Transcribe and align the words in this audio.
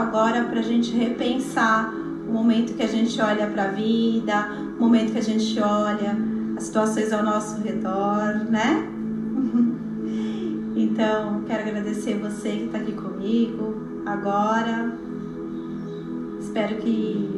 agora 0.00 0.44
para 0.44 0.60
a 0.60 0.62
gente 0.62 0.92
repensar 0.92 1.92
o 2.28 2.32
momento 2.32 2.74
que 2.74 2.82
a 2.82 2.88
gente 2.88 3.20
olha 3.20 3.46
para 3.46 3.64
a 3.64 3.68
vida, 3.68 4.48
o 4.76 4.80
momento 4.80 5.12
que 5.12 5.18
a 5.18 5.22
gente 5.22 5.60
olha 5.60 6.16
as 6.56 6.64
situações 6.64 7.12
ao 7.12 7.22
nosso 7.22 7.60
redor, 7.60 8.44
né? 8.48 8.88
Então, 10.76 11.42
quero 11.46 11.68
agradecer 11.68 12.14
você 12.14 12.50
que 12.50 12.64
está 12.64 12.78
aqui 12.78 12.92
comigo 12.92 13.74
agora. 14.06 14.94
Espero 16.40 16.76
que 16.76 17.28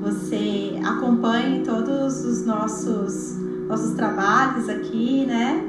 você 0.00 0.80
acompanhe 0.82 1.62
todos 1.62 2.24
os 2.24 2.46
nossos, 2.46 3.36
nossos 3.68 3.92
trabalhos 3.94 4.68
aqui, 4.68 5.26
né? 5.26 5.62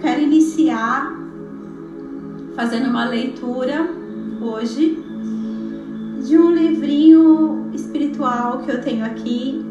Quero 0.00 0.22
iniciar 0.22 1.14
fazendo 2.54 2.88
uma 2.88 3.04
leitura 3.04 3.86
hoje 4.40 5.01
de 6.22 6.38
um 6.38 6.52
livrinho 6.52 7.70
espiritual 7.74 8.58
que 8.58 8.70
eu 8.70 8.80
tenho 8.80 9.04
aqui, 9.04 9.64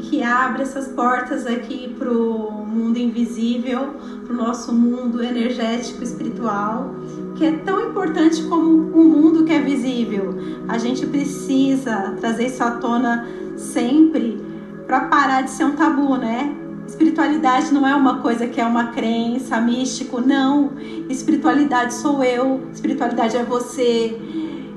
que 0.00 0.22
abre 0.22 0.62
essas 0.62 0.88
portas 0.88 1.46
aqui 1.46 1.94
para 1.98 2.10
o 2.10 2.64
mundo 2.66 2.98
invisível, 2.98 3.94
para 4.24 4.32
o 4.32 4.36
nosso 4.36 4.72
mundo 4.72 5.22
energético 5.22 6.02
espiritual, 6.02 6.94
que 7.36 7.44
é 7.44 7.52
tão 7.58 7.90
importante 7.90 8.42
como 8.44 8.70
o 8.70 9.04
mundo 9.04 9.44
que 9.44 9.52
é 9.52 9.60
visível. 9.60 10.34
A 10.66 10.78
gente 10.78 11.06
precisa 11.06 12.16
trazer 12.20 12.46
isso 12.46 12.62
à 12.62 12.72
tona 12.72 13.26
sempre 13.56 14.40
para 14.86 15.00
parar 15.00 15.42
de 15.42 15.50
ser 15.50 15.64
um 15.64 15.72
tabu, 15.72 16.16
né? 16.16 16.54
Espiritualidade 16.86 17.72
não 17.72 17.86
é 17.86 17.94
uma 17.94 18.20
coisa 18.20 18.46
que 18.46 18.58
é 18.58 18.64
uma 18.64 18.86
crença, 18.92 19.60
místico, 19.60 20.22
não. 20.22 20.72
Espiritualidade 21.10 21.92
sou 21.92 22.24
eu, 22.24 22.62
espiritualidade 22.72 23.36
é 23.36 23.44
você. 23.44 24.18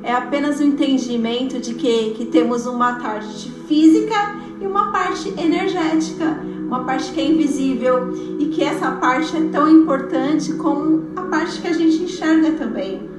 É 0.03 0.13
apenas 0.13 0.59
o 0.59 0.63
entendimento 0.63 1.59
de 1.59 1.73
que, 1.75 2.11
que 2.11 2.25
temos 2.25 2.65
uma 2.65 2.95
parte 2.95 3.51
física 3.67 4.35
e 4.59 4.65
uma 4.65 4.91
parte 4.91 5.29
energética, 5.39 6.39
uma 6.65 6.83
parte 6.83 7.11
que 7.11 7.19
é 7.19 7.25
invisível 7.25 8.13
e 8.39 8.47
que 8.47 8.63
essa 8.63 8.91
parte 8.93 9.35
é 9.35 9.41
tão 9.51 9.69
importante 9.69 10.53
como 10.53 11.03
a 11.15 11.21
parte 11.23 11.61
que 11.61 11.67
a 11.67 11.73
gente 11.73 12.03
enxerga 12.03 12.51
também. 12.53 13.09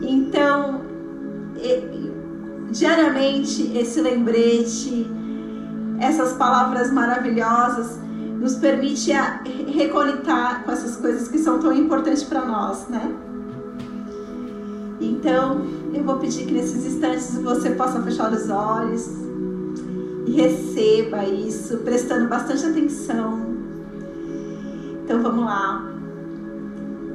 Então, 0.00 0.80
diariamente, 2.70 3.70
esse 3.76 4.00
lembrete, 4.00 5.06
essas 6.00 6.32
palavras 6.32 6.90
maravilhosas 6.92 7.98
nos 8.40 8.56
permite 8.56 9.12
reconectar 9.68 10.64
com 10.64 10.72
essas 10.72 10.96
coisas 10.96 11.28
que 11.28 11.38
são 11.38 11.60
tão 11.60 11.72
importantes 11.72 12.24
para 12.24 12.44
nós, 12.44 12.88
né? 12.88 13.14
Então, 15.02 15.66
eu 15.92 16.04
vou 16.04 16.16
pedir 16.18 16.46
que 16.46 16.52
nesses 16.52 16.86
instantes 16.86 17.36
você 17.38 17.70
possa 17.70 18.00
fechar 18.02 18.32
os 18.32 18.48
olhos 18.48 19.08
e 20.26 20.32
receba 20.32 21.24
isso, 21.24 21.78
prestando 21.78 22.28
bastante 22.28 22.64
atenção. 22.64 23.40
Então, 25.04 25.20
vamos 25.20 25.44
lá. 25.44 25.92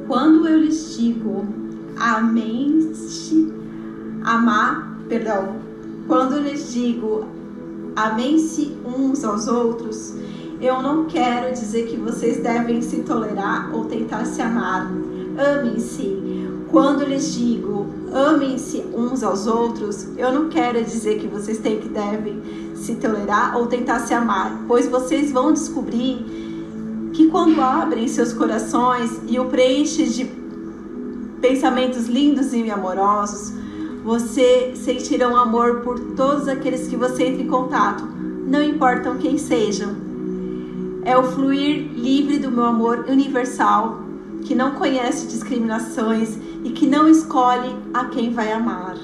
Quando 0.07 0.47
eu 0.47 0.59
lhes 0.59 0.97
digo 0.97 1.45
amém, 1.97 2.91
amar, 4.23 4.99
perdão, 5.07 5.55
quando 6.07 6.35
eu 6.35 6.44
lhes 6.44 6.72
digo 6.72 7.25
amém-se 7.95 8.78
uns 8.85 9.23
aos 9.23 9.47
outros, 9.47 10.13
eu 10.59 10.81
não 10.81 11.06
quero 11.06 11.53
dizer 11.53 11.88
que 11.88 11.97
vocês 11.97 12.41
devem 12.41 12.81
se 12.81 12.97
tolerar 12.97 13.73
ou 13.73 13.85
tentar 13.85 14.25
se 14.25 14.41
amar. 14.41 14.91
Amem-se. 15.38 16.26
Quando 16.72 17.05
lhes 17.05 17.33
digo 17.33 17.88
amem-se 18.13 18.83
uns 18.94 19.23
aos 19.23 19.47
outros, 19.47 20.07
eu 20.17 20.33
não 20.33 20.50
quero 20.50 20.83
dizer 20.83 21.19
que 21.19 21.28
vocês 21.28 21.59
têm 21.59 21.79
que 21.79 21.88
devem 21.88 22.41
se 22.75 22.95
tolerar 22.95 23.57
ou 23.57 23.67
tentar 23.67 24.00
se 24.00 24.13
amar, 24.13 24.63
pois 24.67 24.88
vocês 24.88 25.31
vão 25.31 25.53
descobrir 25.53 26.25
que 27.13 27.27
quando 27.27 27.61
abrem 27.61 28.07
seus 28.07 28.33
corações 28.33 29.19
e 29.27 29.39
o 29.39 29.45
preenchem 29.45 30.07
de 30.07 30.29
pensamentos 31.41 32.07
lindos 32.07 32.53
e 32.53 32.69
amorosos, 32.69 33.53
você 34.03 34.73
sentirá 34.75 35.29
um 35.29 35.35
amor 35.35 35.81
por 35.81 36.00
todos 36.16 36.47
aqueles 36.47 36.88
que 36.88 36.95
você 36.95 37.27
entra 37.27 37.44
em 37.44 37.47
contato, 37.47 38.03
não 38.47 38.61
importam 38.61 39.17
quem 39.17 39.38
sejam. 39.38 39.95
É 41.03 41.17
o 41.17 41.23
fluir 41.23 41.91
livre 41.94 42.38
do 42.39 42.51
meu 42.51 42.66
amor 42.66 43.06
universal, 43.07 44.01
que 44.44 44.53
não 44.53 44.72
conhece 44.72 45.27
discriminações 45.27 46.38
e 46.63 46.72
que 46.72 46.88
não 46.88 47.07
escolhe 47.07 47.75
a 47.94 48.06
quem 48.06 48.31
vai 48.34 48.51
amar. 48.51 48.95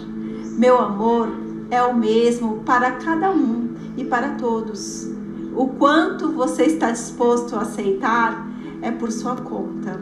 Meu 0.58 0.78
amor 0.78 1.30
é 1.70 1.82
o 1.82 1.96
mesmo 1.96 2.64
para 2.66 2.92
cada 2.92 3.32
um 3.32 3.74
e 3.98 4.04
para 4.04 4.36
todos. 4.36 5.08
O 5.56 5.68
quanto 5.68 6.32
você 6.32 6.64
está 6.64 6.92
disposto 6.92 7.56
a 7.56 7.62
aceitar 7.62 8.48
é 8.82 8.92
por 8.92 9.12
sua 9.12 9.36
conta. 9.36 10.00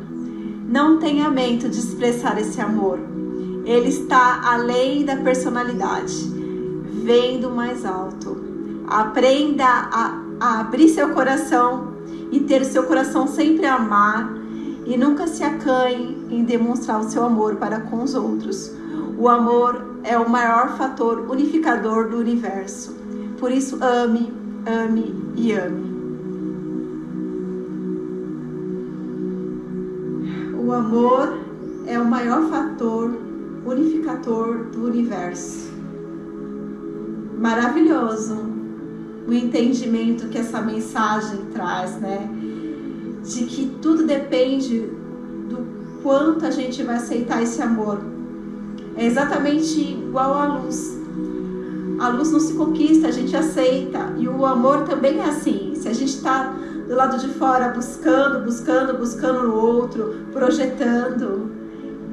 Não 0.67 0.97
tenha 0.97 1.29
medo 1.29 1.69
de 1.69 1.78
expressar 1.78 2.39
esse 2.39 2.59
amor. 2.59 3.00
Ele 3.66 3.89
está 3.89 4.41
além 4.44 5.06
da 5.06 5.18
personalidade, 5.18 6.16
vendo 7.03 7.50
mais 7.51 7.85
alto. 7.85 8.38
Aprenda 8.88 9.66
a, 9.66 10.22
a 10.39 10.59
abrir 10.62 10.89
seu 10.89 11.09
coração 11.09 11.91
e 12.31 12.39
ter 12.39 12.63
seu 12.66 12.83
coração 12.83 13.28
sempre 13.28 13.66
a 13.66 13.75
amar 13.75 14.41
e 14.86 14.97
nunca 14.97 15.28
se 15.28 15.44
acanhe 15.44 16.18
em 16.30 16.44
demonstrar 16.44 17.00
o 17.00 17.09
seu 17.09 17.24
amor 17.24 17.56
para 17.56 17.81
com 17.81 18.03
os 18.03 18.16
outros. 18.16 18.72
O 19.18 19.30
amor 19.30 20.00
é 20.03 20.18
o 20.18 20.30
maior 20.30 20.78
fator 20.78 21.30
unificador 21.30 22.09
do 22.09 22.18
universo. 22.18 22.96
Por 23.40 23.52
isso, 23.52 23.78
ame, 23.84 24.31
ame 24.66 25.16
e 25.36 25.52
ame. 25.52 25.92
O 30.58 30.72
amor 30.72 31.38
é 31.86 32.00
o 32.00 32.06
maior 32.06 32.50
fator 32.50 33.12
unificador 33.66 34.66
do 34.72 34.86
universo. 34.86 35.72
Maravilhoso 37.38 38.52
o 39.28 39.34
entendimento 39.34 40.28
que 40.28 40.38
essa 40.38 40.62
mensagem 40.62 41.40
traz, 41.53 42.00
né? 42.00 42.30
De 43.34 43.46
que 43.46 43.66
tudo 43.81 44.06
depende 44.06 44.80
do 45.50 46.02
quanto 46.03 46.46
a 46.46 46.52
gente 46.52 46.84
vai 46.84 46.97
aceitar 46.97 47.42
esse 47.42 47.62
amor. 47.62 48.00
É 48.96 49.06
exatamente 49.06 49.80
igual 49.80 50.34
à 50.34 50.58
luz. 50.58 51.00
A 52.00 52.09
luz 52.09 52.31
não 52.31 52.40
se 52.40 52.53
conquista, 52.53 53.08
a 53.08 53.12
gente 53.12 53.36
aceita. 53.36 54.14
E 54.18 54.28
o 54.28 54.46
amor 54.46 54.84
também 54.84 55.19
é 55.19 55.25
assim. 55.25 55.74
Se 55.75 55.88
a 55.88 55.94
gente 55.94 56.16
está 56.16 56.53
do 56.88 56.96
lado 56.96 57.18
de 57.18 57.28
fora 57.30 57.69
buscando, 57.69 58.44
buscando, 58.44 58.97
buscando 58.97 59.48
no 59.48 59.56
outro, 59.56 60.16
projetando, 60.34 61.52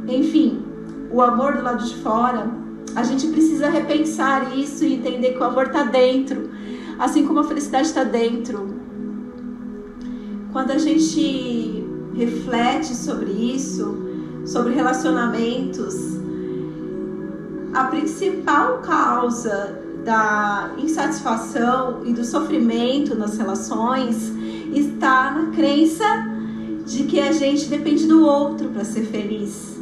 enfim, 0.06 0.62
o 1.11 1.21
amor 1.21 1.56
do 1.56 1.62
lado 1.62 1.85
de 1.85 1.97
fora, 1.97 2.49
a 2.95 3.03
gente 3.03 3.27
precisa 3.29 3.69
repensar 3.69 4.56
isso 4.56 4.85
e 4.85 4.95
entender 4.95 5.33
que 5.33 5.39
o 5.39 5.45
amor 5.45 5.67
está 5.67 5.83
dentro 5.85 6.49
assim 6.99 7.27
como 7.27 7.39
a 7.39 7.45
felicidade 7.45 7.87
está 7.87 8.05
dentro. 8.05 8.75
Quando 10.53 10.70
a 10.70 10.78
gente 10.78 11.84
reflete 12.14 12.94
sobre 12.94 13.31
isso, 13.31 13.96
sobre 14.46 14.75
relacionamentos, 14.75 15.94
a 17.75 17.84
principal 17.84 18.78
causa 18.78 19.78
da 20.05 20.70
insatisfação 20.78 22.02
e 22.05 22.12
do 22.12 22.25
sofrimento 22.25 23.14
nas 23.14 23.37
relações 23.37 24.32
está 24.75 25.31
na 25.31 25.50
crença 25.52 26.05
de 26.87 27.05
que 27.05 27.20
a 27.20 27.31
gente 27.32 27.67
depende 27.67 28.06
do 28.06 28.25
outro 28.25 28.70
para 28.70 28.84
ser 28.84 29.05
feliz. 29.05 29.77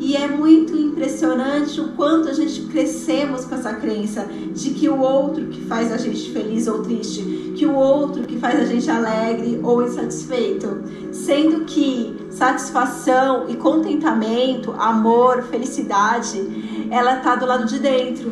E 0.00 0.16
é 0.16 0.28
muito 0.28 0.76
impressionante 0.76 1.80
o 1.80 1.88
quanto 1.88 2.28
a 2.28 2.32
gente 2.32 2.62
crescemos 2.62 3.44
com 3.44 3.56
essa 3.56 3.74
crença 3.74 4.26
de 4.54 4.70
que 4.70 4.88
o 4.88 5.00
outro 5.00 5.46
que 5.46 5.60
faz 5.62 5.92
a 5.92 5.96
gente 5.96 6.30
feliz 6.30 6.68
ou 6.68 6.82
triste, 6.82 7.52
que 7.56 7.66
o 7.66 7.74
outro 7.74 8.22
que 8.22 8.38
faz 8.38 8.60
a 8.60 8.64
gente 8.64 8.88
alegre 8.88 9.58
ou 9.62 9.82
insatisfeito, 9.82 10.82
sendo 11.10 11.64
que 11.64 12.16
satisfação 12.30 13.46
e 13.48 13.56
contentamento, 13.56 14.72
amor, 14.78 15.42
felicidade, 15.44 16.88
ela 16.90 17.16
tá 17.16 17.34
do 17.34 17.46
lado 17.46 17.66
de 17.66 17.80
dentro. 17.80 18.30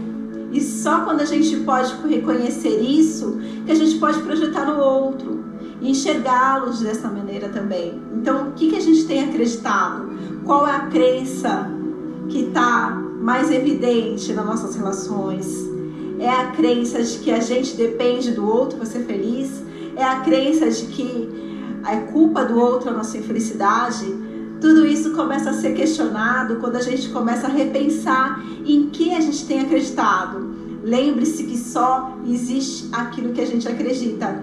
E 0.53 0.61
só 0.63 1.01
quando 1.01 1.21
a 1.21 1.25
gente 1.25 1.57
pode 1.59 1.93
reconhecer 2.07 2.81
isso 2.81 3.39
que 3.65 3.73
a 3.73 3.75
gente 3.75 3.99
pode 3.99 4.21
projetar 4.21 4.65
no 4.65 4.81
outro 4.81 5.45
e 5.81 5.91
enxergá-los 5.91 6.81
dessa 6.81 7.09
maneira 7.09 7.49
também. 7.49 8.01
Então, 8.15 8.49
o 8.49 8.53
que, 8.53 8.71
que 8.71 8.77
a 8.77 8.81
gente 8.81 9.05
tem 9.05 9.25
acreditado? 9.25 10.17
Qual 10.47 10.65
é 10.65 10.71
a 10.71 10.81
crença 10.87 11.69
que 12.29 12.45
está 12.45 12.91
mais 13.21 13.51
evidente 13.51 14.33
nas 14.33 14.47
nossas 14.47 14.77
relações? 14.77 15.69
É 16.21 16.31
a 16.31 16.53
crença 16.53 17.03
de 17.03 17.19
que 17.19 17.33
a 17.33 17.41
gente 17.41 17.75
depende 17.75 18.31
do 18.31 18.47
outro 18.47 18.77
para 18.77 18.87
ser 18.87 19.01
feliz? 19.01 19.61
É 19.97 20.05
a 20.05 20.21
crença 20.21 20.71
de 20.71 20.87
que 20.87 21.29
é 21.85 21.97
culpa 22.13 22.45
do 22.45 22.61
outro 22.61 22.91
a 22.91 22.93
nossa 22.93 23.19
infelicidade? 23.19 24.07
Tudo 24.61 24.87
isso 24.87 25.11
começa 25.17 25.51
a 25.51 25.53
ser 25.53 25.75
questionado 25.75 26.57
quando 26.61 26.77
a 26.77 26.81
gente 26.81 27.09
começa 27.09 27.49
a 27.49 27.51
repensar 27.51 28.41
em 28.65 28.89
que 28.89 29.13
a 29.13 29.21
gente 29.21 29.45
tem 29.47 29.59
acreditado. 29.59 30.49
Lembre-se 30.85 31.43
que 31.43 31.59
só 31.59 32.17
existe 32.25 32.89
aquilo 32.93 33.33
que 33.33 33.41
a 33.41 33.47
gente 33.47 33.67
acredita. 33.67 34.41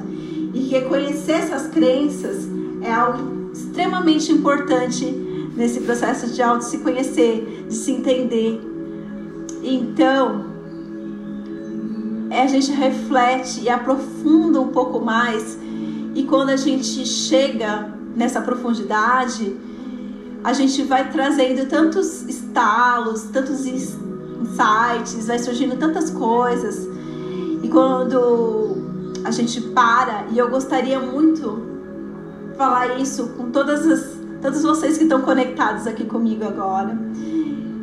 E 0.54 0.68
reconhecer 0.68 1.32
essas 1.32 1.68
crenças 1.68 2.46
é 2.82 2.92
algo 2.92 3.52
extremamente 3.54 4.34
importante 4.34 5.32
nesse 5.56 5.82
processo 5.82 6.32
de 6.32 6.42
auto 6.42 6.64
se 6.64 6.80
conhecer, 6.80 7.66
de 7.68 7.76
se 7.76 7.92
entender. 7.92 8.62
Então, 9.64 10.46
a 12.32 12.48
gente 12.48 12.72
reflete 12.72 13.62
e 13.62 13.70
aprofunda 13.70 14.60
um 14.60 14.70
pouco 14.70 15.00
mais, 15.00 15.58
e 16.16 16.24
quando 16.24 16.50
a 16.50 16.58
gente 16.58 17.06
chega 17.06 17.94
nessa 18.16 18.42
profundidade, 18.42 19.56
a 20.44 20.52
gente 20.52 20.84
vai 20.84 21.10
trazendo 21.10 21.68
tantos 21.70 22.24
estalos, 22.24 23.24
tantos 23.32 23.66
insights, 23.66 25.26
vai 25.26 25.40
surgindo 25.40 25.78
tantas 25.78 26.10
coisas. 26.10 26.88
E 27.64 27.70
quando 27.70 28.76
a 29.24 29.32
gente 29.32 29.62
para, 29.62 30.26
e 30.32 30.38
eu 30.38 30.50
gostaria 30.50 31.00
muito 31.00 31.64
falar 32.58 33.00
isso 33.00 33.30
com 33.38 33.50
todas 33.52 33.88
as 33.88 34.13
todos 34.44 34.62
vocês 34.62 34.98
que 34.98 35.04
estão 35.04 35.22
conectados 35.22 35.88
aqui 35.88 36.04
comigo 36.04 36.44
agora. 36.44 36.96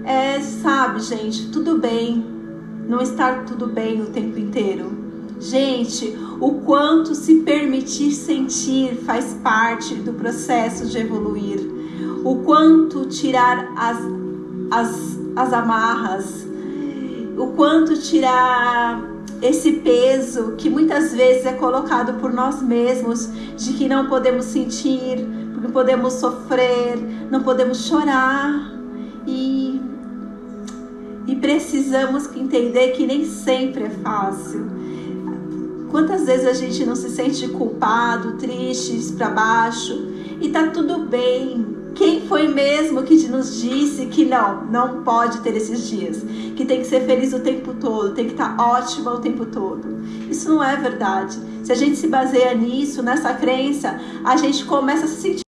É, 0.05 0.41
sabe, 0.41 1.01
gente, 1.01 1.49
tudo 1.51 1.79
bem 1.79 2.39
não 2.87 3.01
estar 3.01 3.45
tudo 3.45 3.69
bem 3.69 4.03
o 4.03 4.07
tempo 4.07 4.39
inteiro. 4.39 4.93
Gente, 5.39 6.19
o 6.41 6.55
quanto 6.67 7.15
se 7.15 7.37
permitir 7.37 8.12
sentir 8.12 8.97
faz 9.07 9.39
parte 9.43 9.95
do 9.95 10.12
processo 10.12 10.87
de 10.87 10.99
evoluir. 10.99 11.61
O 12.25 12.43
quanto 12.45 13.06
tirar 13.06 13.73
as, 13.77 13.99
as, 14.71 15.19
as 15.37 15.53
amarras, 15.53 16.47
o 17.39 17.47
quanto 17.56 17.97
tirar 17.99 19.01
esse 19.41 19.73
peso 19.73 20.55
que 20.59 20.69
muitas 20.69 21.15
vezes 21.15 21.47
é 21.47 21.53
colocado 21.53 22.21
por 22.21 22.33
nós 22.33 22.61
mesmos 22.61 23.31
de 23.56 23.73
que 23.73 23.89
não 23.89 24.06
podemos 24.06 24.45
sentir, 24.47 25.27
não 25.61 25.71
podemos 25.71 26.15
sofrer, 26.15 26.97
não 27.31 27.43
podemos 27.43 27.87
chorar 27.87 28.73
e 29.27 29.81
e 31.27 31.37
precisamos 31.37 32.29
entender 32.35 32.89
que 32.89 33.07
nem 33.07 33.25
sempre 33.25 33.85
é 33.85 33.91
fácil. 33.91 34.67
Quantas 35.91 36.27
vezes 36.27 36.47
a 36.47 36.53
gente 36.53 36.85
não 36.85 36.97
se 36.97 37.09
sente 37.11 37.47
culpado, 37.49 38.33
triste, 38.33 39.12
para 39.12 39.29
baixo 39.29 40.09
e 40.41 40.49
tá 40.49 40.69
tudo 40.69 41.01
bem. 41.01 41.79
Quem 41.95 42.23
foi 42.23 42.49
mesmo 42.49 43.03
que 43.03 43.17
nos 43.29 43.61
disse 43.61 44.06
que 44.06 44.25
não, 44.25 44.65
não 44.67 45.03
pode 45.03 45.41
ter 45.41 45.56
esses 45.56 45.89
dias, 45.89 46.25
que 46.56 46.65
tem 46.65 46.79
que 46.79 46.87
ser 46.87 47.01
feliz 47.05 47.33
o 47.33 47.41
tempo 47.41 47.75
todo, 47.75 48.15
tem 48.15 48.27
que 48.27 48.33
estar 48.33 48.56
tá 48.56 48.65
ótima 48.65 49.13
o 49.13 49.19
tempo 49.19 49.45
todo? 49.45 50.01
Isso 50.31 50.49
não 50.49 50.63
é 50.63 50.77
verdade. 50.77 51.39
Se 51.65 51.73
a 51.73 51.75
gente 51.75 51.97
se 51.97 52.06
baseia 52.06 52.55
nisso, 52.55 53.03
nessa 53.03 53.35
crença, 53.35 54.01
a 54.25 54.37
gente 54.37 54.65
começa 54.65 55.05
a 55.05 55.09
se 55.09 55.21
sentir 55.21 55.43